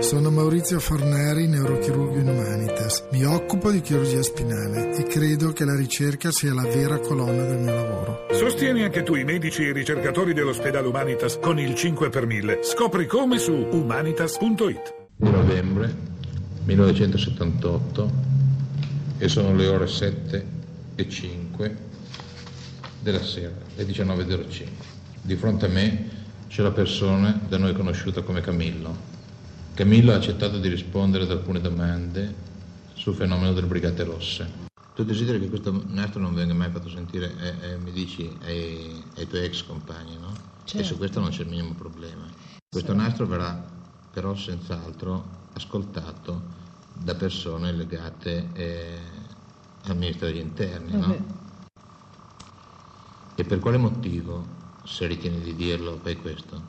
[0.00, 3.08] Sono Maurizio Forneri, neurochirurgo in Humanitas.
[3.10, 7.58] Mi occupo di chirurgia spinale e credo che la ricerca sia la vera colonna del
[7.58, 8.26] mio lavoro.
[8.30, 12.60] Sostieni anche tu i medici e i ricercatori dell'ospedale Humanitas con il 5 per 1000.
[12.62, 14.94] Scopri come su humanitas.it.
[15.16, 15.92] Di novembre
[16.62, 18.10] 1978
[19.18, 20.46] e sono le ore 7
[20.94, 21.76] e 5
[23.00, 24.66] della sera, le 19.05.
[25.22, 26.08] Di fronte a me
[26.46, 29.07] c'è la persona da noi conosciuta come Camillo
[29.78, 32.34] Camillo ha accettato di rispondere ad alcune domande
[32.94, 34.50] sul fenomeno delle Brigate Rosse.
[34.92, 39.00] Tu desideri che questo nastro non venga mai fatto sentire, eh, eh, mi dici, ai,
[39.14, 40.32] ai, tuoi ex compagni, no?
[40.64, 40.78] Certo.
[40.78, 42.26] E su questo non c'è il minimo problema.
[42.68, 42.96] Questo sì.
[42.96, 43.64] nastro verrà
[44.10, 46.42] però senz'altro ascoltato
[46.94, 48.98] da persone legate eh,
[49.84, 51.16] al Ministero degli Interni, no?
[53.36, 54.44] E per quale motivo,
[54.82, 56.60] se ritieni di dirlo, fai questo?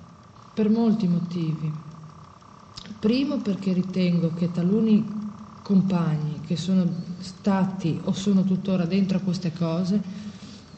[0.54, 1.89] Per molti motivi.
[3.00, 5.18] Primo perché ritengo che taluni
[5.62, 6.86] compagni che sono
[7.20, 10.02] stati o sono tuttora dentro a queste cose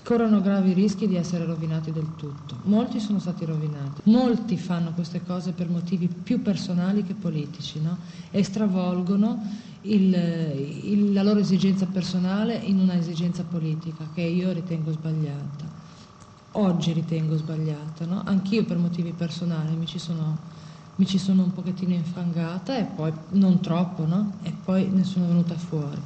[0.04, 2.58] corrono gravi rischi di essere rovinati del tutto.
[2.64, 7.98] Molti sono stati rovinati, molti fanno queste cose per motivi più personali che politici no?
[8.30, 9.42] e stravolgono
[9.82, 15.70] il, il, la loro esigenza personale in una esigenza politica che io ritengo sbagliata.
[16.52, 18.22] Oggi ritengo sbagliata, no?
[18.26, 20.70] anch'io per motivi personali mi ci sono
[21.02, 24.38] mi ci sono un pochettino infangata e poi non troppo, no?
[24.44, 26.00] E poi ne sono venuta fuori.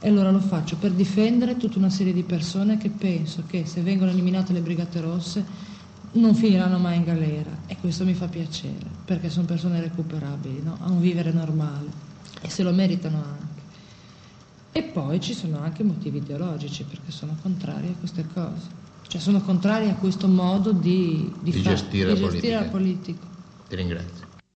[0.00, 3.82] E allora lo faccio per difendere tutta una serie di persone che penso che se
[3.82, 5.44] vengono eliminate le Brigate Rosse
[6.12, 10.78] non finiranno mai in galera e questo mi fa piacere perché sono persone recuperabili, no?
[10.80, 11.90] a un vivere normale
[12.40, 13.62] e se lo meritano anche.
[14.72, 18.68] E poi ci sono anche motivi ideologici perché sono contrari a queste cose,
[19.06, 22.62] cioè sono contrari a questo modo di, di, di, fa- gestire, di la gestire la
[22.62, 23.28] politica.
[23.70, 24.29] Ti ringrazio.